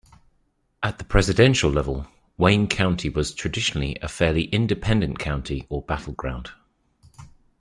[0.81, 6.49] At the presidential level, Wayne County was traditionally a fairly independent county or battleground.